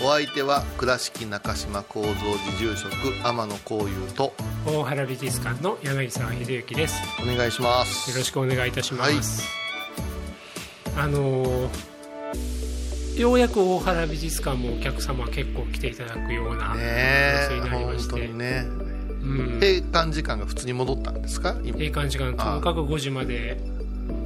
[0.00, 2.92] お相手は倉敷中島幸三寺住職
[3.26, 4.32] 天野幸雄と
[4.64, 7.02] 大原美術館の柳沢秀幸です。
[7.20, 8.10] お願いします。
[8.10, 9.42] よろしくお願いいたします、
[10.96, 11.98] あのー
[13.18, 18.64] ようやく大原美術館もお客様結構来ていただくようなねえ形になりま本して、当にね。
[18.68, 21.56] うん、閉館時間が普通に戻ったんですか？
[21.64, 21.76] 今。
[21.76, 23.58] 閉館時間ともかく5時まで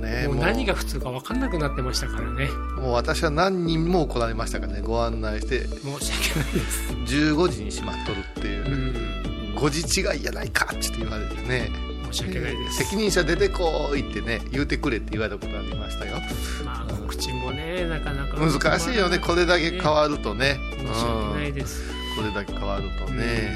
[0.02, 0.36] ねもう。
[0.36, 2.48] 何が普通か分かんなくなってましたからね。
[2.76, 5.66] もう私は何人も来られましたからねご案内して。
[5.66, 8.64] 申し訳ないです、15時に閉まっとるっていう。
[8.64, 11.70] う、ん、5時違いやないかって言われてね。
[12.12, 12.84] 申し訳ないです。
[12.84, 16.16] 責任者出てこいってね言うてくれって言われたことありましたよ。
[16.64, 18.36] まあ告知もねなかなか。
[18.36, 20.58] 難しいよねこれだけ変わるとね。
[20.78, 21.80] 申し訳ないです、
[22.18, 22.24] うん。
[22.24, 23.54] これだけ変わるとね、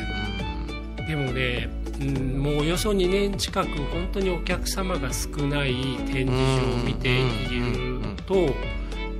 [1.08, 1.68] でもね、
[2.00, 5.74] うん、もうおよそ2年近く本当にお客様が少ない
[6.06, 8.34] 展示場を見ていると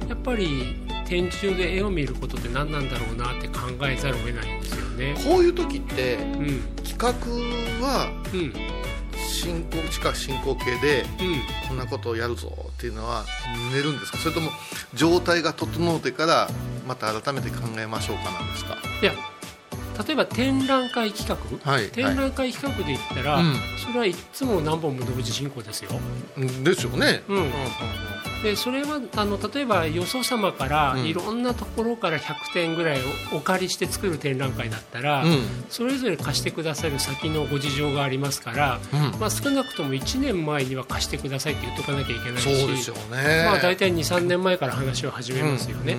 [0.08, 5.14] やっぱり展示場で絵を見ることって何なんだろうなって考えざるを得ないんですよね。
[5.24, 6.60] こういう時ってうん。
[6.84, 6.96] 企
[7.80, 8.08] 画は
[9.28, 11.04] 進行近く進行形で
[11.68, 13.24] こんなことをやるぞっていうのは
[13.72, 14.18] 寝るんですか？
[14.18, 14.50] それとも
[14.94, 16.48] 状態が整ってから
[16.88, 18.78] また改めて考えましょうかなんですか？
[19.02, 19.12] いや
[20.04, 21.88] 例えば展覧会企画、はい。
[21.90, 23.54] 展覧会企画で言ったら、うん。
[23.78, 25.90] それはいつも何本も同時進行ですよ。
[26.62, 27.22] ですよね。
[27.28, 27.50] うん。
[28.42, 31.06] でそれはあの例えばよそ様からうん。
[31.06, 33.00] いろんなところから100点ぐらい
[33.32, 35.40] おお借りして作る展覧会だったら、うん。
[35.70, 39.20] それぞれ貸してくださる先のご事情がありますから、うん。
[39.20, 45.96] まあ、少なくとも1年前には貸してくださいって言っとかなきゃいけないしそうですよねまあ、大体23年前から話を始めますよね。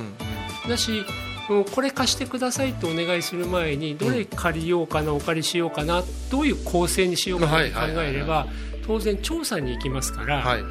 [0.68, 1.06] だし
[1.50, 8.47] もうこれ貸してくださいとお願いする前にどれ借りようかな、お借りしようかなどういう構成にしようかなって考えれば
[8.85, 10.63] 当然調査に行きますから、はい。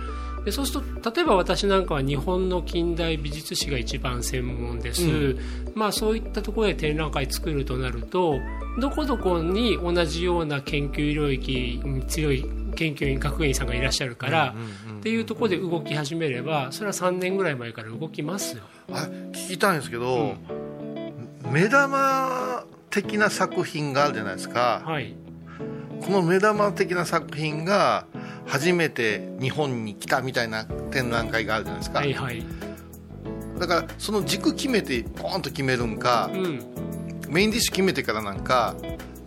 [0.44, 5.38] でそうすると例えば私なんかは日本の近代美術史が一番専門です、うん。
[5.74, 8.38] まあ、そういったところで展覧会作るとなると
[8.78, 12.44] どこどこに同じような研究領域に強い
[12.76, 14.54] 研究員学芸員さんがいらっしゃるから、
[14.98, 18.62] っていうところで動き始めればそれは3年ぐらい前から動きますよ。
[18.92, 20.36] あ聞きたいんですけど、
[21.52, 25.14] 目玉的な作品があるじゃないですか、はい。
[26.02, 28.06] この目玉的な作品が
[28.46, 32.44] 初めて日本に来たみたいな展覧会があるじゃないですか、はいはい。
[33.58, 36.60] だからその軸決めてポーンと決めるんかう、ん。
[37.28, 38.76] メインディッシュ決めてからなんか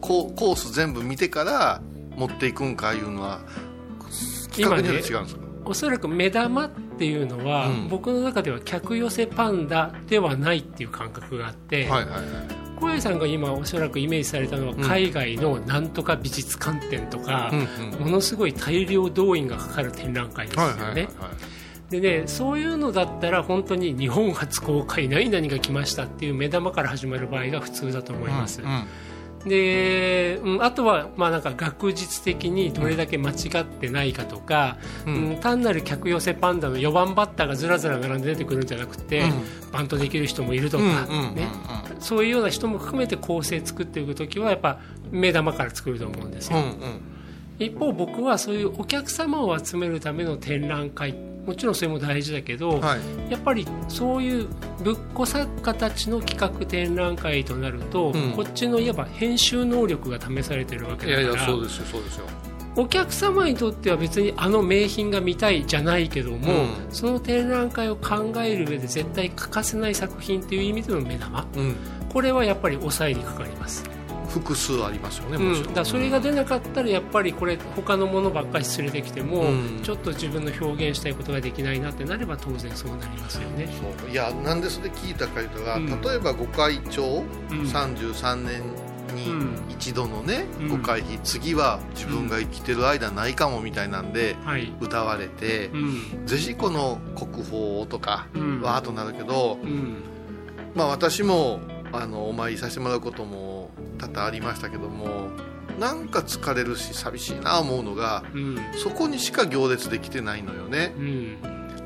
[0.01, 1.81] こうコース全部見てから
[2.15, 3.41] 持っていくんかいうのは
[4.51, 6.69] 企画によって違うんですか、おそらく目玉
[6.99, 7.87] っていうのは、うん。
[7.87, 12.23] 僕の中では客寄せパンダではないっていう感覚があって、はいはいはい。
[12.75, 14.81] 小林さんが今おそらくイメージされたのはん。
[14.81, 17.99] 海外のなんとか美術館展とか、うんうん。
[18.01, 20.73] ものすごい大量動員がかかる展覧会ですよね。
[20.73, 21.09] はいはいはいはい。
[21.89, 28.61] でねそういうのだったら本当に日本初公開何々が来ましたっていう目玉から始まる場合が普通だと思います。
[28.61, 28.85] うん
[29.45, 39.31] で、うん、あとはまあなんか学術的にどれだけ間違ってないかとか、ううんん単なる客寄せパンダの4番バッターがずらずら並んで出てくるんじゃなくて、うん。
[39.71, 41.47] バントできる人もいるとか、ね、
[41.99, 44.79] そういうような人も含めて構成作っていく時はやっぱ
[45.11, 47.01] 目玉から作ると思うんですよ、うんうん。
[47.59, 51.13] 一方僕はそういうお客様を集めるための展覧会
[51.45, 53.31] もちろんそれも大事だけど、はい。
[53.31, 54.47] やっぱりそういう
[54.83, 58.31] ぶっこ作家たちの企画展覧会となると、うん。
[58.33, 62.25] こっちのいわば編集能力が試されてるわけいやだからいやそうですよそうですよ。
[62.75, 66.69] お客様にとっては別にあの名品が見たいじゃないけども、うん。
[66.91, 71.75] その展覧会を考える上で絶対欠かせない作品という意味での目玉うん。
[72.09, 73.83] これはやっぱり抑えにかかります、
[74.29, 79.79] 複数ありますよねうん、だそれが出なかったらやっぱりこれ他のものばっかり連れてきても、うん。
[79.83, 83.67] ちょっと自分の表現したいことができないなってなれば当然そうなりますよね。
[83.99, 84.09] そう。
[84.11, 86.01] いやなんでそれ聞いたか言うたら、うん。
[86.01, 88.61] 例えば御開帳、うん33年
[89.15, 90.67] にうん一度のね、うん。
[90.69, 94.71] ご会費次は自分が生きてる間ないかもみたいなんではい。
[94.79, 96.27] 歌われてう、ん。
[96.27, 98.61] ぜひこの国宝をとか、うん。
[98.61, 100.03] わーっとなるけど、うん。
[100.75, 101.59] まあ、私も
[101.91, 103.58] あのお参りさせてもらうことも
[103.97, 105.29] 多々ありましたけども
[105.79, 108.57] なんか疲れるし寂しいな思うのがうん。
[108.75, 110.93] そこにしか行列できてないのよね。
[110.97, 111.37] うん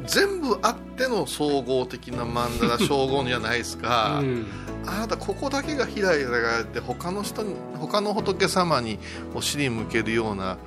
[0.05, 4.45] 全部あっての総合的な曼荼羅荘厳じゃないですか、うん。
[4.85, 8.99] あなたここだけが開いてられて他の人に他の仏様に
[9.33, 10.57] お尻向けるような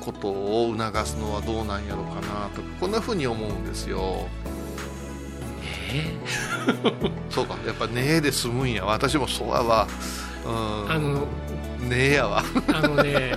[0.00, 4.28] ことを促すのはどうなんやろうかなとかこんなふうに思うんですよ
[5.92, 6.04] え。
[7.30, 8.84] そうかやっぱ「ねえ」で済むんや。
[8.84, 9.86] 私もそうやわ。
[10.44, 10.90] うん。
[10.90, 11.26] あの
[11.80, 12.42] ねえやわ。
[12.72, 13.36] あのね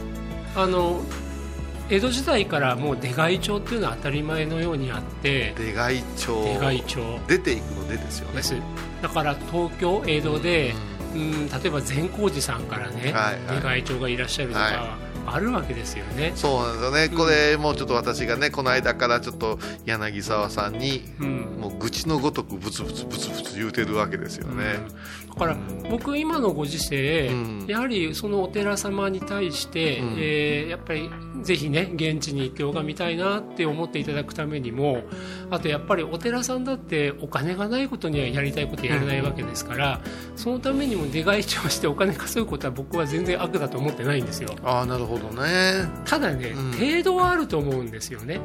[0.54, 1.02] あの
[1.88, 5.54] 江戸時代からもう出外帳っていうのは当たり前のようにあって。
[5.56, 8.42] 出外帳出外帳出ていくの出ですよね。
[9.02, 10.74] だから東京江戸で、
[11.14, 13.56] ううん、例えば善光寺さんからね、はいはい。
[13.56, 24.64] 出外帳がいらっしゃるとか、はあるわけですよね、そうなんですよね、これもうちょっと私がねこの間からちょっと柳沢さんにうん愚痴のごとくブツブツブツブツ言うてるわけですよね、
[25.28, 25.56] だから
[25.90, 27.66] 僕今のご時世、うん。
[27.66, 30.14] やはりそのお寺様に対して、うん。
[30.18, 31.10] えーやっぱり
[31.42, 35.02] ぜひね現地に行って拝みたいなって思っていただくためにも
[35.50, 40.00] あとやっぱりお寺さんだってお金がないことにはやりたいことやれないわけですから、
[40.34, 44.50] そのためにも出外帳してお金稼ぐことは僕は全然悪だと思ってないんですよ。
[44.64, 45.88] ああなるほどね。
[46.04, 46.72] ただね、うん。
[46.72, 48.40] 程度はあると思うんですよね。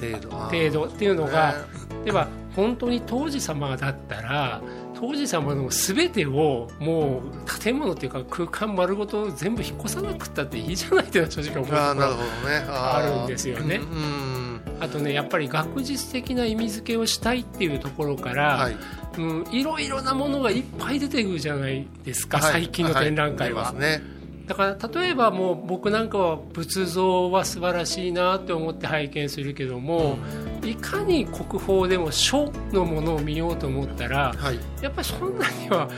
[0.00, 0.30] 程度。
[0.30, 1.58] 程度っていうのが、ね。
[2.04, 4.62] では本当に当時様だったら
[4.98, 12.64] 当時様の全てをもう建物っていうか空間丸ごと全部引っ越さなくったっていいじゃないっていうのは正直思うところね。
[12.66, 13.76] あるんですよね。
[13.76, 18.76] うんあとねやっぱり学術的な意味付けをしたいっていうところから、はい
[19.18, 22.52] うん、いろいろなものがいっぱい出てくるじゃないですか、はい。
[22.52, 23.64] 最近の展覧会は、い。
[23.66, 24.16] 出ますね。
[24.46, 30.18] だから例えばもう僕なんかは仏像は素晴らしいなって思って拝見するけども、
[30.66, 34.58] いかに国宝でも書のものを見ようと思ったらはい。
[34.82, 35.88] やっぱりそんなには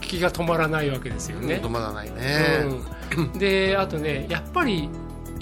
[0.00, 1.60] 気が止まらないわけですよね。
[1.62, 2.64] 止まらないね、
[3.16, 4.88] うん、であとねやっぱり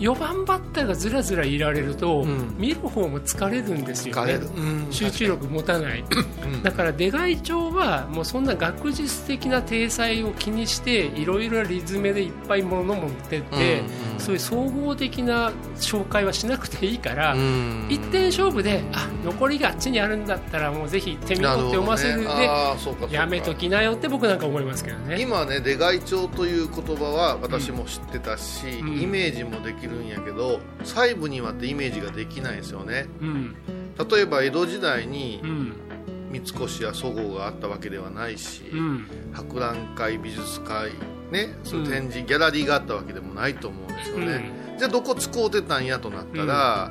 [0.01, 2.55] 4番バッターがずらずらいられると、うん。
[2.57, 4.23] 見る方も疲れるんですよね。
[4.23, 4.91] 疲れる、うん。
[4.91, 6.03] 集中力持たない。
[6.43, 6.63] うん。
[6.63, 17.87] だから出外帳はもうそんな学術的な体裁を気にしていろいろリズムでいっぱいもの持ってって、うんうんそういう総合的な紹介はしなくていいから、うん。
[17.89, 23.15] 一点勝負であ残りがあっちにあるんだったらもうぜひ手見なるほどねとって読ませるで、あーそうかそうか。
[23.15, 25.21] やめときなよって僕なんか思いますけどね。
[25.21, 29.01] 今ね出外帳という言葉は私も知ってたし、うん。
[29.01, 33.07] イメージもできるんやけど細部にはってイメージができないですよね。
[33.21, 33.57] うん。
[34.11, 35.73] 例えば江戸時代にうん。
[36.31, 39.07] 三越やそごうがあったわけではないし、うん。
[39.33, 40.93] 博覧会美術会
[41.31, 46.91] ねそういう展示、ギャラリーがあったわけでもないと思うんですよね、じゃあどこ使うてたんやとなったら、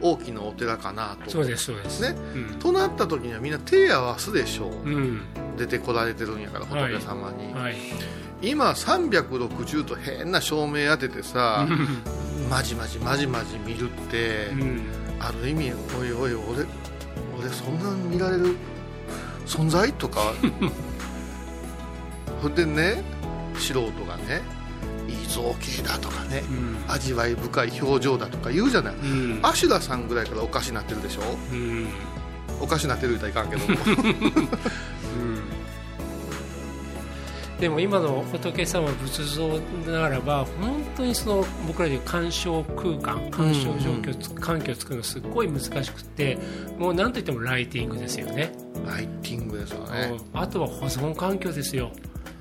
[0.00, 1.30] 大きなお寺かなと。
[1.30, 2.02] そうですそうです。
[2.02, 2.16] ね。
[2.34, 2.58] うん。
[2.58, 5.22] となった時にはみんな手合わすでしょう、うん。
[5.56, 7.76] 出てこられてるんやからはい仏様に、はい。
[8.42, 11.66] 今360と変な照明当ててさ、
[12.50, 14.82] まじまじまじまじ見るって、うん。
[15.20, 16.66] ある意味おいおい俺
[17.38, 18.56] 俺そんな見られる
[19.46, 19.92] 存在？
[19.94, 20.34] とか。
[22.42, 23.02] ほんでね
[23.60, 24.42] 素人がね
[25.08, 26.42] いい造形だとかね
[26.86, 26.92] うん。
[26.92, 29.40] 味わい深い表情だとか言うじゃない、うん。
[29.42, 31.20] アシュラさんぐらいからおかしなってるでしょ？
[31.52, 31.88] うん。
[32.60, 34.48] おかしなってる言うたらいかんけども。
[37.60, 46.36] でも今の仏様仏像ならば本当にその僕らでいう鑑賞空間鑑賞状況つ、環境を作るのすっごい難しくって
[46.78, 48.52] もう何といってもライティングですよね。
[48.86, 50.18] ライティングですよね。
[50.34, 50.40] うん。
[50.40, 51.92] あとは保存環境ですよ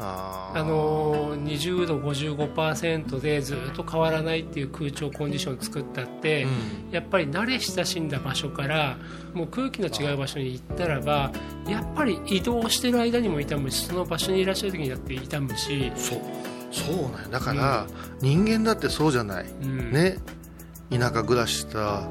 [0.03, 6.47] あのー20度55%でずっと変わらないっていう空調コンディションを作ったって、
[6.91, 8.97] やっぱり慣れ親しんだ場所から
[9.33, 11.31] もう空気の違う場所に行ったらば
[11.67, 16.19] やっぱり移動してる間にも痛むしその場所にいらっしゃる時にだって痛むし、そう。
[16.71, 17.27] そうなんや。
[17.29, 17.85] だから、
[18.19, 19.91] 人間だってそうじゃない、うん。
[19.91, 20.17] ね。
[20.89, 22.07] 田舎暮らしした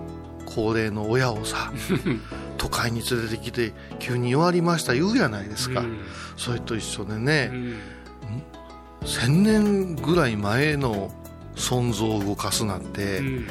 [0.55, 1.73] 高齢の親をさ
[2.63, 5.99] 都会に連れてきて急に弱りました言うやないですか、うん。
[6.37, 7.77] それと一緒でね、うん。
[9.05, 11.11] 1000年ぐらい前の
[11.57, 13.47] 存像を動かすなんて、うん。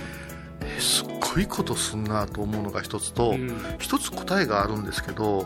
[0.61, 3.53] えすっごいことすんなと思うのが一つと、うん。
[3.79, 5.45] 一つ答えがあるんですけど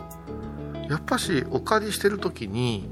[0.88, 2.88] やっぱしお借りしてる時に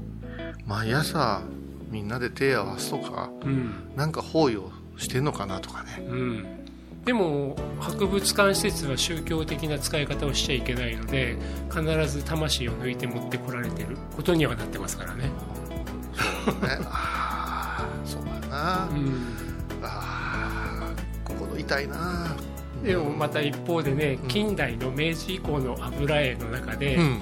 [0.65, 1.41] 毎朝
[1.89, 3.93] みんなで手合わすとかうん。
[3.95, 6.05] なんか包囲をしてんのかなとかね。
[6.05, 6.64] うん
[7.05, 11.37] でも博物館施設は宗教的な使い方をしちゃいけないので
[11.69, 15.23] 必ず魂を抜いて持ってこられてることにはなってますからね。
[15.23, 15.29] ね。
[16.89, 17.87] あ
[18.49, 19.13] な、うん。
[19.83, 22.35] あー心痛いな。
[22.83, 24.27] でもまた一方でねうん。
[24.27, 27.21] 近代の明治以降の油絵の中で、うんうん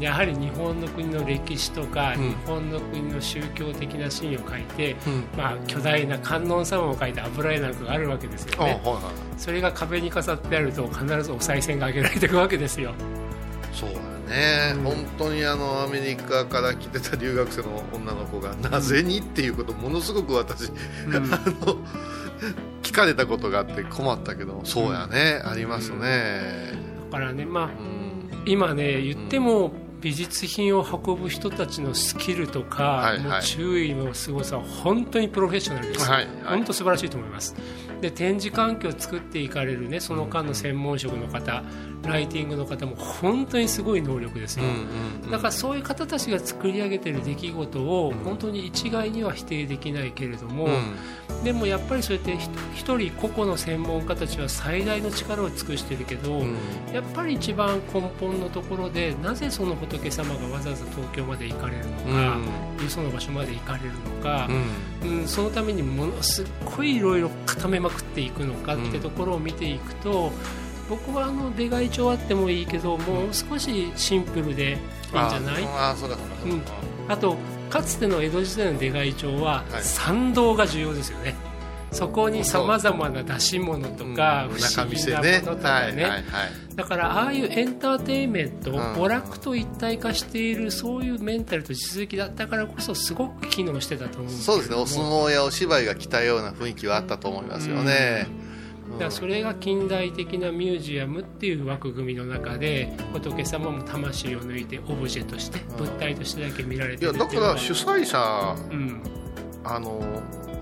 [0.00, 2.30] やはり日本の国の歴史とか、うん。
[2.30, 5.24] 日本の国の宗教的なシーンを描いて、うん。
[5.36, 8.80] まあ、巨大な観音様を描いた油絵なんかがあるわけですよね。
[8.84, 8.98] はい
[9.38, 12.92] それが壁に飾ってあると必ずお賽銭が挙げられていくわけですよ。
[13.72, 14.82] そうだね、うん。
[14.82, 20.72] 本当にあのアメリカから来てた留学生の女の子がなぜにっていうことものすごく私、
[21.06, 21.14] うん。
[21.16, 21.76] あの
[22.82, 26.72] 聞かれたことがあって困ったけどそうやね、ありますね、
[27.10, 33.20] だからねまあうん今ね言っても美術品を運ぶ人たちのスキルとか、はいはい。
[33.20, 36.44] もう注意のすごさは本当にプロフェッショナルです、はいはい。
[36.44, 37.56] 本当素晴らしいと思います。
[38.00, 41.64] で展示環境を作っていかれるねその間の専門職の方
[42.04, 50.70] ライティングの方も本当にすごい能力ですよ、うんうんだからそういう方たちが作り上げてる出来事を本当に一概には否定できないけれども、う
[51.40, 51.44] ん。
[51.44, 56.56] でもやっぱりそうやってひ一人個々の専門家たちは最大の力を尽くしてるけど、うん。
[56.94, 64.48] やっぱり一番根本のところでなぜその仏様がわざわざ東京まで行かれるのか、よその場所まで行かれるのか
[65.02, 65.20] う、ん。
[65.20, 70.32] うんそのためにものすっごいいろいろ固めまくっていくのかってところを見ていくと、
[70.88, 74.78] 僕はあの出外帳あってもいいけどもう少しシンプルでいいん
[75.10, 75.64] じゃない？
[75.64, 76.72] ああそうかそうかそうか、
[77.08, 77.36] あと
[77.70, 79.82] かつての江戸時代の出外帳ははい。
[79.82, 81.34] 参道が重要ですよね、
[81.92, 84.58] そこにさまざまな出し物とか、うん。
[84.58, 85.42] 不思議なもね。
[85.44, 86.24] のとかね、
[86.74, 88.74] だからああいうエンターテインメント、ん。
[88.74, 94.76] 娯楽と一体化しているそういうメンタルと実績だったからこそすごく機能してたと思うんですそうですね。
[94.76, 98.26] お相撲やお芝居が来たような雰囲気はあったと思いますよね、
[98.92, 109.02] だからそれが近代的なミュージアムっていう枠組みの中で仏様も魂を抜いてオブジェとして物体としてだけ見られていやだるいうのはから主催者うん。
[109.64, 110.00] あの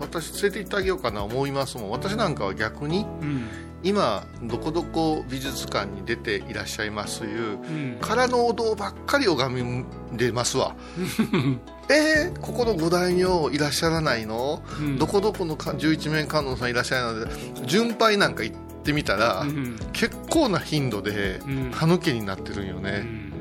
[0.01, 1.91] 私連れて行ってあげようかな思いますもん。
[1.91, 3.49] 私なんかは逆にうん
[3.87, 7.99] 今どこどこ美術館に出ていらっしゃいますいううん。
[8.01, 9.85] 空のお堂ばっかり拝み
[10.19, 10.75] でますわ。
[11.89, 14.99] えー、ここの五大名いらっしゃらないの、うん。
[14.99, 17.27] どこどこのか十一面観音さんいらっしゃらないの？
[17.27, 19.79] で巡拝なんか行ってみたら、うん。
[19.93, 21.71] 結構な頻度でうん。
[21.73, 23.33] 歯抜けになってるんようね、ん。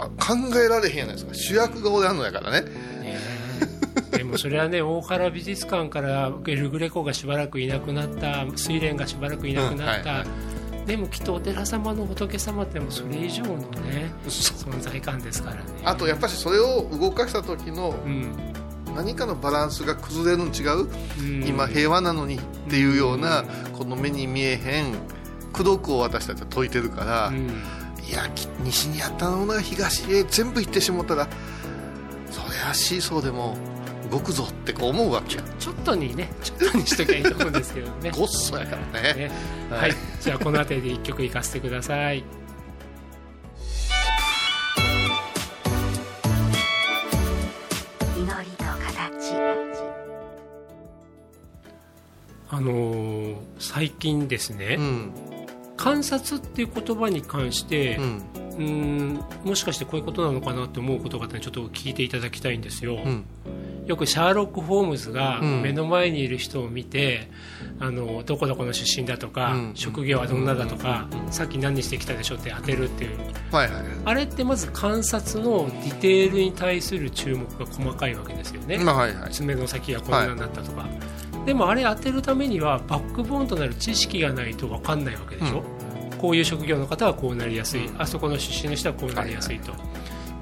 [0.00, 1.34] あ考えられへんやないですか。
[1.34, 2.62] 主役が俺あんのやからね。
[2.62, 2.66] ね
[3.04, 3.18] え
[4.10, 10.26] でもそれはね大原美術館からエルグレコがしばらくいなくなった睡蓮がしばらくいなくなった、うんはいは
[10.88, 15.62] でもきっとお寺様の仏様ってもうそれ以上のね存在感ですからね。
[15.84, 18.34] あとやっぱりそれを動かした時のうん。
[18.96, 20.88] 何かのバランスが崩れるの違う、
[21.20, 21.46] うん。
[21.46, 24.94] 今平和なのにっていうようなこの目に見えへん
[25.52, 27.48] 功徳を私たちは解いてるから、うん。
[28.08, 31.28] いやき西にあったものが東へ全部行ってしもたら
[32.30, 33.58] そりゃシーソーでも
[34.10, 38.10] 動くぞってこう思うわけよちょっとにねちょっとにしときゃいいと思うんですけどね。
[38.10, 39.14] ごっそやからね。
[39.14, 39.30] ね。
[39.70, 39.90] ははい。
[39.90, 42.24] い、じゃあこの辺りで一曲いかせてください。
[48.16, 49.34] 祈りと形。
[52.50, 55.12] あのー最近ですね、うん。
[55.76, 58.22] 観察っていう言葉に関して、うん。
[58.34, 63.24] うーんもしかしてこういうことなのかなって思うことがあったらちょっと聞いていただきたいんですよ、うん
[63.88, 65.62] よくシャーロック・ホームズがうん。
[65.62, 67.30] 目の前にいる人を見て、
[67.80, 69.72] あのどこどこの出身だとか、うん。
[69.74, 73.18] 職業はどんなだとか、さっき何してきたでしょって当てるっていう。
[73.50, 79.32] はいはいあれってまず観察のディテールに対する注目が細かいわけですよね、まあはいはい。
[79.32, 80.86] 爪の先がこんなになったとか、
[81.46, 85.62] でもあれ当てるためにはバックボーンとなる知識がないと分かんないわけでしょ、
[86.18, 88.00] こういう職業の方はこうなりやすい、うん。
[88.00, 89.72] あそこの出身の人はこうなりやすいと、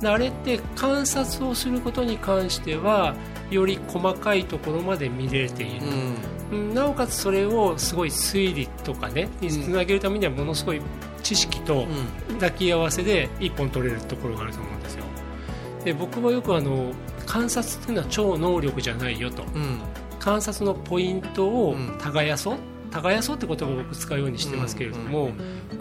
[0.00, 3.15] であれって観察をすることに関しては
[3.50, 5.93] より細かいところまで見れている、うん。
[5.93, 10.81] うんなおかつそれをすごい推理とかねにつなげるためにはものすごい
[11.23, 11.87] 知識と
[12.35, 15.05] 抱き合わせで一本取れるところがあると思うんですよ。
[15.85, 16.93] で僕はよくあの
[17.26, 19.43] 観察っていうのは超能力じゃないよと。
[19.43, 19.81] うん。
[20.21, 21.99] 観察のポイントをうん。
[21.99, 22.59] 耕そう。
[22.91, 25.31] 耕そうって言葉を僕使うようにしてますけれども、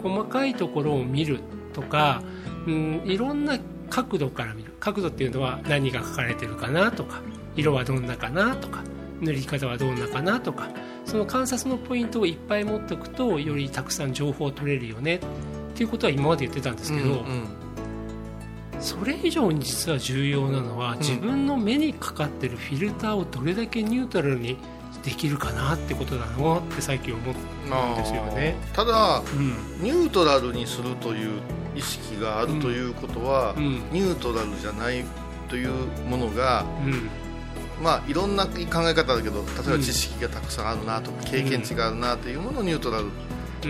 [0.02, 1.40] 細かいところを見る
[1.72, 2.22] とか、
[2.66, 3.58] うん、いろんな
[3.88, 4.72] 角度から見る。
[4.80, 7.20] 角度っていうのは何が書かれてるかなとか
[7.56, 8.82] 色はどんなかなとか
[9.20, 10.68] 塗り方はどんなかなとか
[11.04, 15.20] その観察のポイントをいっぱい持っておくとよりたくさん情報を取れるよねっ
[15.74, 17.48] ていうことは今まで言ってたんですけど、うん
[18.78, 24.58] それ以上に実は重要なのは、ん自分の目にかかってるフィルターをどれだけニュートラルに
[25.02, 27.34] できるかなってことだなって最近思っ
[27.70, 28.54] たんですよね。
[28.74, 29.82] ただうん。
[29.82, 31.40] ニュートラルにするという
[31.74, 33.82] 意識があるということは、うん。
[33.92, 35.04] ニュートラルじゃない
[35.48, 35.70] という
[36.08, 37.08] ものがうん
[37.82, 43.06] まあいろんな考え方だけど例えば知識がたくさんあるなとか、経験値があるなというものをニュートラル、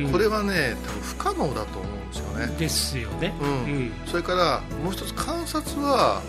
[0.01, 0.13] うん。
[0.13, 3.35] これはね多分不可能だと思うんですよね、ですよね。
[3.41, 3.49] うん。
[3.49, 3.93] うん。
[4.07, 6.23] それからもう一つ観察は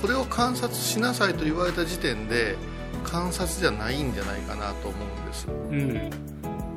[0.00, 2.56] これを観察しなさいと言われた時点で
[3.04, 5.48] 観察じゃないんじゃないかなと思うんです。
[5.48, 6.10] うん。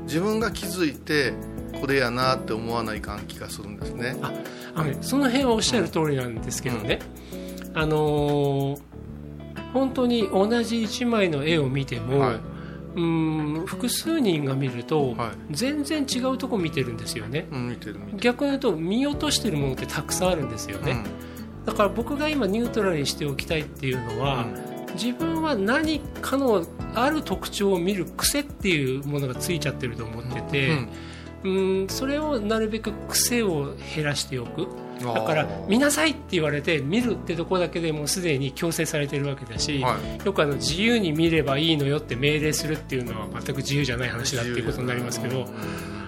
[0.06, 1.34] 自分が気づいて
[1.80, 4.16] これやなって思わないかん気がするんですね。
[4.76, 7.00] あのねその辺はおっしゃる通りなんですけどね、
[7.74, 8.80] あのー
[9.74, 12.36] 本当に同じ1枚の絵を見ても、はい。
[12.94, 15.32] うーん複数人が見ると、はい。
[15.52, 17.48] 全然違うとこ見てるんですよね。
[17.52, 17.78] うん
[18.18, 21.04] 逆に言うと見落としてるものってたくさんあるんですよね、
[21.66, 24.46] だから僕が今ニュートラルにしておきたいっていうのは、
[24.94, 30.70] 自分は何かのある特徴を見る癖っていうものがついちゃってると思ってて、
[31.44, 31.82] うん。
[31.82, 31.88] うん。
[31.88, 34.64] それをなるべく癖を減らしておく。
[34.64, 40.26] うんだから見なさいって言われて見るってとこだけでもうすでに強制されてるわけだし、はい。
[40.26, 45.48] よくあの自由に見ればいいのよって命令するっていうのは全く自由じゃない話だっていうことになりますけど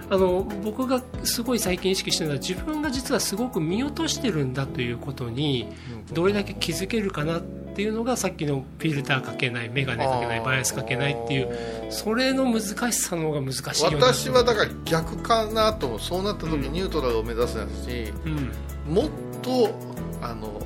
[0.09, 5.67] あの僕がすごい最近意識してるのは自分が実はすごく見落としてるんだということに
[6.11, 11.49] どれだけ気づけるかなっていうのがさっきのフィルターかけない眼鏡かけないバイアスかけないっていう
[11.89, 18.51] それの難しさの方が難しい私はだから逆かなとそうなった時ニュートラルを目指すやつし、うん
[18.87, 19.09] もっ
[19.41, 19.73] と
[20.21, 20.61] あの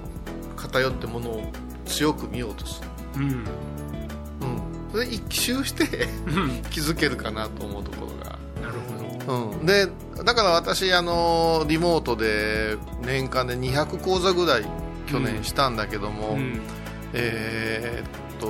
[0.56, 1.44] 偏ってものを
[1.86, 3.30] 強く見ようとする、うん。
[3.30, 3.46] うん、
[4.92, 6.62] それ一周してうん。
[6.70, 8.38] 気づけるかなと思うところが。
[8.62, 8.80] なる
[9.26, 9.50] ほど。
[9.50, 9.88] うん、で
[10.24, 14.66] だから私あのリモートで年間で200講座ぐらい
[15.08, 16.62] 去年したんだけども、うん。
[17.14, 18.48] えーっと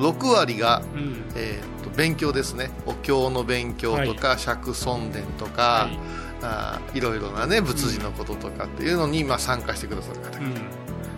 [0.00, 1.24] 6割が、うん。
[1.36, 2.70] えーっと勉強ですね。
[2.86, 10.38] お経の勉強とか、釈尊伝とか、はいあーいろいろなね仏事のこととかっていうのに今参加してくださる方。
[10.38, 10.54] が、うん。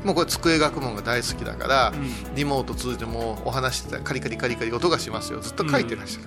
[0.04, 1.96] もうこれ机学問が大好きだから、う
[2.32, 2.34] ん。
[2.34, 5.40] リモート通じてもお話してたらカリカリカリカリ音がしますよ。
[5.40, 6.22] ずっと書いてらっしゃ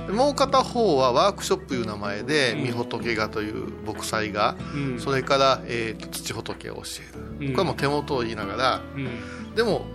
[0.00, 2.76] る、でもう片方はワークショップいう名前でうん。
[2.76, 5.00] 御仏画という牧祭画、うん。
[5.00, 6.82] それから、えーと土仏を教
[7.40, 7.52] える、うん。
[7.52, 9.54] これはもう手元を言いながらうん。
[9.54, 9.86] でも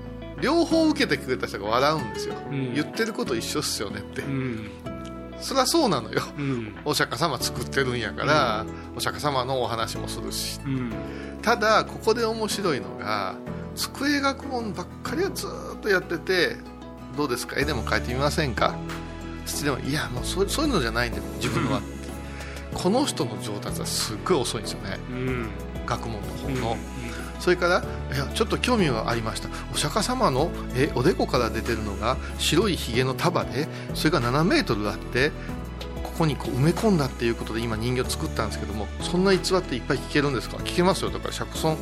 [0.42, 2.74] 両方受けてくれた人が笑うんですよ、うん。
[2.74, 4.70] 言ってること一緒っすよねって、うん
[5.46, 6.24] そりゃそうなのよ。
[6.38, 6.76] うん。
[6.86, 10.60] お釈迦様作ってるんやから、お釈迦様のお話もするし。
[10.66, 10.92] うん。
[11.44, 13.36] ただここで面白いのが
[13.76, 16.56] 机学問ばっかりをずーっとやってて
[17.16, 17.60] どうですか？
[17.60, 18.76] 絵でも描いてみませんか？
[19.46, 21.80] 土でもいやもうそうそういうのじゃないんだよ自分は、
[22.74, 24.98] この人の上達はすっごい遅いんですよね。
[25.12, 25.50] うん。
[25.86, 26.78] 学問の方の、
[27.40, 27.84] それから
[28.16, 29.50] いやちょっと興味がありました。
[29.74, 35.32] お釈迦様のえおでこから出てるのが白いひげの束でそれが7メートルあって
[36.04, 40.56] ここにこう埋め込んだっていうことで今人形作ったんですけどもそんな逸話っていっぱい聞けるんですか？
[40.58, 41.10] 聞けますよ。
[41.10, 41.78] だから釈尊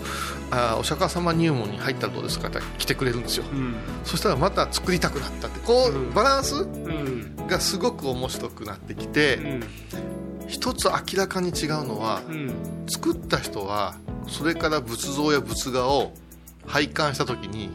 [0.49, 2.47] あーお釈迦様入門に入ったらどうですか？
[2.47, 3.45] って来てくれるんですよ。
[3.51, 3.75] うん。
[4.03, 6.13] そしたらまた作りたくなったってこう、うん。
[6.15, 7.35] バランスうん。
[7.47, 9.63] がすごく面白くなってきて、うん。
[10.47, 12.55] 一つ明らかに違うのはうん。
[12.89, 13.95] 作った人は
[14.27, 16.13] それから仏像や仏画を
[16.65, 17.69] 拝観した時に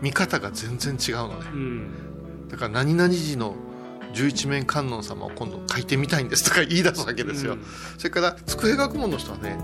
[0.00, 1.34] 見方が全然違うのね。
[1.52, 2.48] うん。
[2.48, 3.54] だから何々寺の
[4.12, 7.64] 十一面観音様を今度書いてみたいんですとか言い出すわけですよ、うん。
[7.98, 9.58] それから机学問の人はね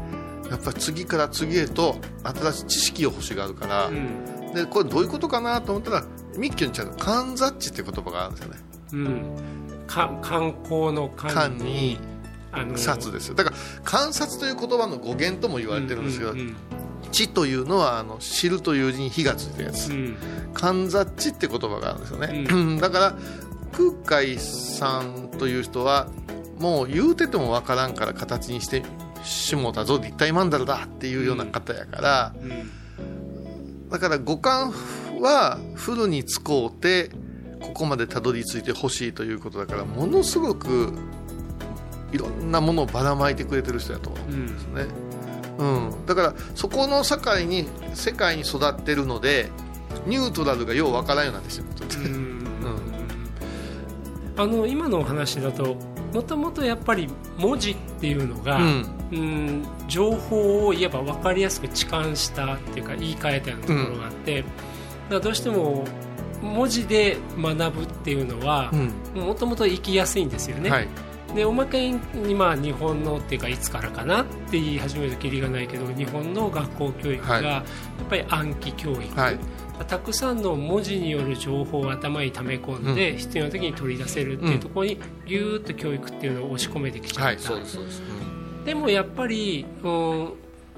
[0.50, 4.52] やっぱり次から次へと新しい知識を欲しがるから、うん。
[4.52, 6.04] でこれどういうことかなと思ったら
[6.36, 8.60] 密教にちゃんと観察地って言葉があるんですよね。
[8.92, 9.86] うん。
[9.86, 11.98] か観光の観に
[12.52, 13.34] あの察ですよ。
[13.34, 16.56] だから観察という言葉の語源とも言われてるんですけど、うんうん
[17.10, 20.16] 知というのはあの知るという字に火がついたやつ、うん。
[20.54, 23.16] 観察知って言葉があるんですよね、う だから
[23.72, 26.08] 空海さんという人は
[26.58, 28.82] もう言うててもわからんから形にして
[29.22, 33.88] しもたぞ立体曼荼羅だっていうような方やから、うん。
[33.90, 34.72] だから五感
[35.20, 37.10] はフルに使うて
[37.60, 40.92] ここまでたどり着いてほしいということだからものすごく
[42.12, 44.86] いろんなものをばらまいてくれてる人だと思うんですね、
[45.58, 49.50] うん、だからそこの境に世界に育ってるので
[50.06, 52.46] ニュートラルがようわからんようになってしまってて、うん。
[54.36, 55.76] あの今のお話だと
[56.12, 58.86] もともとやっぱり文字っていうのが、うん。
[59.12, 64.50] うん情報を言えば分かりやすく痴漢したっていうか言い換えたようなところがあって、だか
[65.10, 65.84] らどうしても
[66.40, 68.70] 文字で学ぶっていうのは
[69.14, 69.22] うん。
[69.22, 70.88] もともと生きやすいんですよね、はい
[71.34, 77.44] でおまけにまあ日本のっていうかいつからかなって言い始めるときりがないけど日本の学校教育がはい。
[77.44, 77.64] やっ
[78.08, 79.38] ぱり暗記教育、はい。
[79.88, 87.58] たくさんの文字による情報を頭に溜め込んで、必要な時に取り出せるっていうところにぎゅーっと教育っていうのを押し込めてきちゃった、はいそう
[88.64, 90.32] でもやっぱり、うん、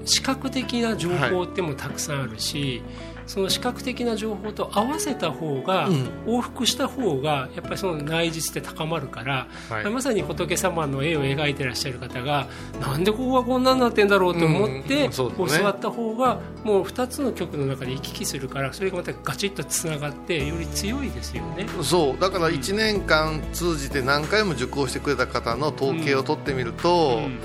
[0.06, 2.82] 視覚的な情報ってもたくさんあるし、
[3.26, 6.08] その視覚的な情報と合わせた方が、うん。
[6.26, 9.90] 往復した方がやっぱりその内実って高まるから、はい。
[9.90, 12.46] まさに仏様の絵を描いてらっしゃる方が
[12.80, 21.66] なんでここがこんなになってんだろうと思って、うんねこう座った方がもう2つの曲の中で行き来するからそれがまたガチッとつながってより強いですよね。
[21.82, 22.20] そう。
[22.20, 27.38] だから1年間通じて何回も受講してくれた方の統計を取ってみると、うん。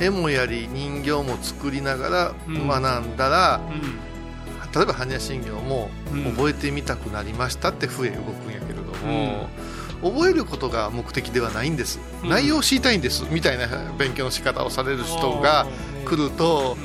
[0.00, 2.68] 絵もやり人形も作りながうん。
[2.68, 4.07] ら学んだら、うん
[4.78, 6.24] 例えば般若心経もうん。
[6.36, 9.48] 覚えてみたくなりましたって笛動くんやけれども、
[10.02, 12.28] 覚えることが目的ではないんです、うん。
[12.28, 13.24] 内容を知りたいんです。
[13.30, 13.66] みたいな
[13.98, 15.66] 勉強の仕方をされる人が
[16.04, 16.76] 来ると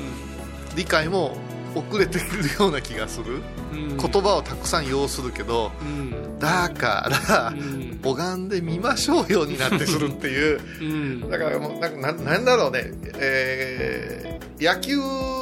[0.76, 1.38] 理解も
[1.76, 3.42] 遅れてくるような気がする。
[3.72, 3.98] うん。
[3.98, 6.40] 言葉をたくさん要するけどうん。
[6.40, 8.00] だからうん。
[8.04, 10.62] 拝んでみましょうよになってくるっていう。
[10.82, 11.30] うん。
[11.30, 14.96] だからもうななんだろうね、えー野球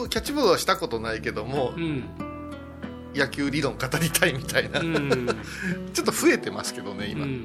[0.10, 2.04] キャッチボールはしたことないけどもうん
[3.16, 5.28] 野球理論語りたいみたいな、うん。
[5.94, 7.30] ちょっと増えてますけどね今、うん。
[7.30, 7.38] うん。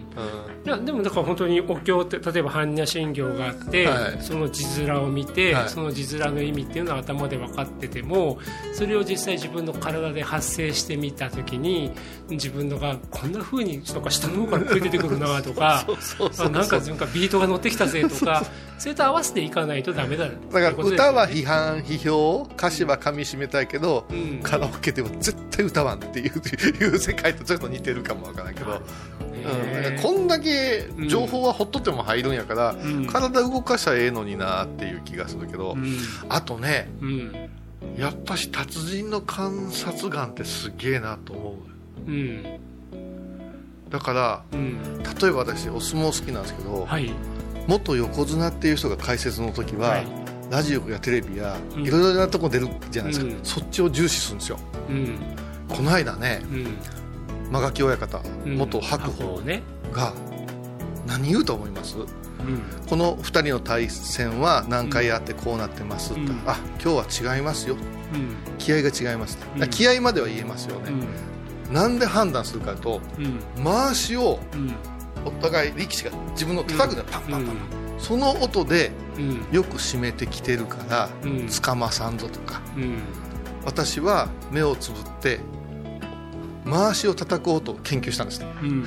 [0.65, 4.19] いやでもだから本当にお経って例えば般若心経があって、はい。
[4.21, 5.69] その字面を見て、はい。
[5.69, 8.39] その字面の意味っていうのは頭で分かってても
[8.73, 11.93] それを実際自分の体で発生してみた時に
[12.31, 15.87] 自分のがこんな風になんか下の方から声出てくるなとか
[16.51, 18.45] なんかなんかビートが乗ってきたぜとか
[18.79, 24.41] それと合わせていかないとダメだだから歌は批判批評歌詞は噛み締めたいけど、うん。
[24.43, 33.07] カラオケでは絶対歌わんっていういう世界とちょっと似てるかもわからんけど、うん、だからこんだけ情報はほっとっても入るんやから、うん。
[33.07, 35.97] 体動かしたらええのになっていう気がするけど、うん。
[36.29, 37.33] あとねうん。
[37.97, 41.57] やっぱし達人の観察眼ってすげえなと思
[42.07, 42.11] う。
[42.11, 42.43] うん。
[43.89, 45.03] だからうん。
[45.03, 47.13] 例えば私お相撲好きなんですけど、はい。
[47.67, 50.07] 元横綱っていう人が解説の時は、はい。
[50.49, 51.87] ラジオやテレビやうん。
[51.87, 53.39] いろいろなとこ出るじゃないですか、うん。
[53.43, 54.59] そっちを重視するんですよ。
[54.89, 56.79] うんこの間ねうん。
[57.51, 58.57] 間垣親方、うん。
[58.57, 59.63] 元白鵬ね。
[59.93, 60.13] が
[61.07, 61.97] 何言うと思います？
[61.99, 62.07] うん。
[62.89, 66.43] この2人の対戦は何回やってこうなってますって、うん。
[66.47, 67.77] あ今日は違いますよ。
[67.77, 68.37] うん。
[68.59, 70.91] 気合が違いますっ気合までは言えますよね、
[71.73, 73.65] なんで判断するかとうん。
[73.65, 74.75] 回しをうん。
[75.25, 77.09] お互い力士が自分の高くなる。
[77.11, 77.57] パンパンパン、
[77.99, 79.47] その音でうん。
[79.53, 81.47] よく締めてきてるからうん。
[81.49, 82.61] つかまさんぞとか。
[82.77, 82.99] うん
[83.67, 85.41] 私は目をつぶって
[86.65, 88.47] 回しを叩く音を研究したんですね。
[88.63, 88.85] うん。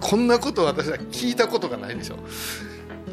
[0.00, 2.16] こんなこと私は聞いたことがないでしょ。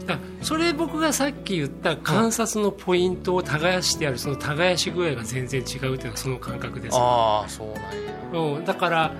[0.07, 8.57] あそれ僕がさっき言った観察のポイントを耕してあるその耕し具合が全然違うっていうのはその感覚です、ああそうなんや。
[8.57, 9.13] うん、だから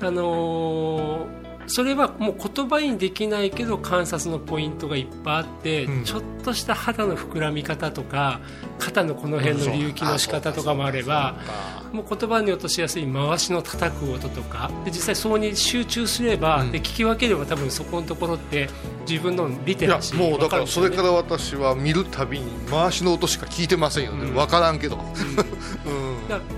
[0.00, 6.04] あのーそれはもう言葉にできないけど観察のポイントがいっぱいあって、うん。
[6.04, 8.40] ちょっとした肌の膨らみ方とか
[8.78, 11.36] 肩のこの辺の隆起の仕方とかもあれば
[11.92, 16.72] もう言葉に落としやすい回しの叩く音とかで実際そこに集中すれば、うん。
[16.72, 18.68] で聞き分ければ多分そこのところって
[19.08, 24.34] 自分のリテいやラシーもうだからそれわから私は見るたびに回しの音しか聞いてませんよね、うん。
[24.34, 25.04] 分からんけど、うん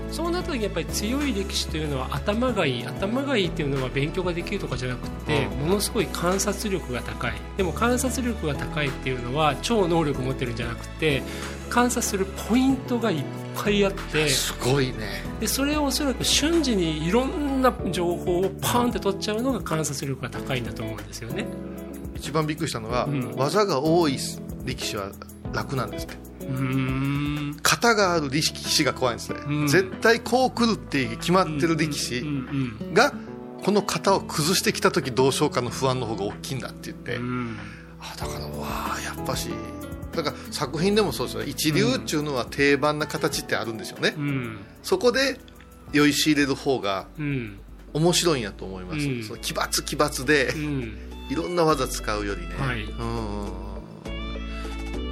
[0.11, 5.59] そうなった時にやっぱり強い歴史というのは頭がいい頭がいいっていうのは勉強ができるとかじゃなくて、うん。
[5.61, 7.33] ものすごい観察力が高い。
[7.57, 11.23] でも観察力が高いっていうのは超能力持ってるんじゃなくて
[11.69, 13.23] 観察するポイントがいっ
[13.55, 15.23] ぱいあってすごいね。
[15.39, 21.45] でそれをおそらく瞬時にいろんな情報をパーンって取っちゃうのが観察力が高いんだと思うんですよね。
[22.15, 23.33] 一番びっくりしたのは、うん。
[23.35, 24.17] 技が多い
[24.65, 25.11] 力士は
[25.53, 26.15] 楽なんですって。
[26.15, 26.30] うーん
[27.61, 29.67] 型がある力士が怖いんですね、うん。
[29.67, 33.13] 絶対こう来るって決まってる力うん士うんが
[33.63, 37.57] この型を崩してきた時どうしようかの不安の方が大きいんだって言って、うん。
[37.99, 39.49] あだからわあやっぱし
[40.11, 41.43] だから作品でもそうですよ。
[41.43, 44.57] ね一流っていうのは定番な形ってあるんですよね、うん。
[44.83, 45.39] そこで
[45.93, 47.59] 酔いし入れる方がうん。
[47.93, 49.23] 面白いんやと思います、うん。
[49.23, 50.97] その奇抜奇抜でうん。
[51.29, 52.83] いろんな技使うよりね、はい。
[52.83, 53.70] うん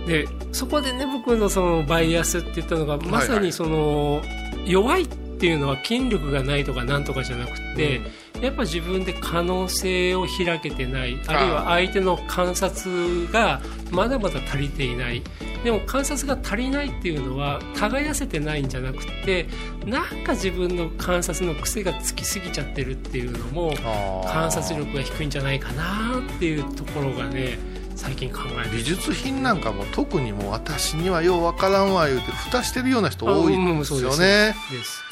[0.10, 4.24] でそこでね僕のそのバイアスって言ったのがまさにその
[4.66, 8.02] 弱いっていうのは筋力がないとかなんとかじゃなくて、
[8.42, 11.18] やっぱ自分で可能性を開けてない。
[11.28, 11.34] あ。
[11.34, 15.22] るいは相手の観察がまだまだ足りていない。
[15.64, 19.48] でも観察が足りないっていうのは耕せてないんじゃなくて
[19.86, 23.74] なんか自分の観察の癖がつきすぎちゃってるっていうのも
[24.26, 27.60] 観察力が低いんじゃないかなっていうところがね
[28.00, 34.56] 最近考えて美術品なんかも特にもう私にはようわからんわ言うて蓋してるような人多いんですよね。
[34.72, 35.04] です、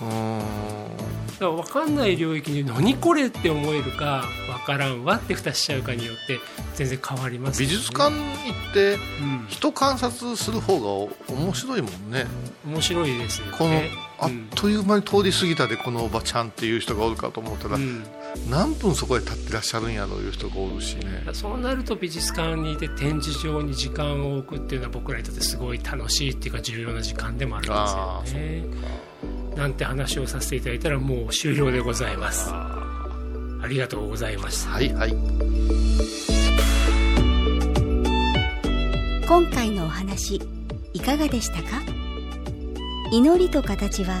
[0.00, 0.38] うん、うん。
[0.38, 6.40] だから分かんない領域に何これって思えるか分からんわって蓋しちゃうかによって
[6.76, 9.46] 全然変わります、美ね、術館行ってうん。
[9.46, 12.26] 人観察する方がお面白いもんね。
[12.66, 13.52] 面白いですよね。
[13.58, 13.82] この
[14.18, 18.04] あっうんという間に通り過ぎたでこのおばちゃんっていう人がおるかと思ったら、うん
[18.48, 21.24] 何分そこで立ってらっしゃるんやろういう人がおるしね。
[21.32, 27.70] そうなると美術館にいて展示場に時間を置くっていうのは僕らにとってすごい楽しいっていうか重要な時間でもあるん
[28.24, 28.64] ですよね。
[29.56, 32.50] なんて話をさせていただいたらもう終了でございます。
[32.50, 35.10] ありがとうございましたはいはい。
[39.26, 40.40] 今回のお話
[40.92, 41.82] いかがでしたか？
[43.12, 44.20] 祈りと形は